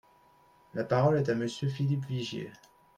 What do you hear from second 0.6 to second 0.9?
La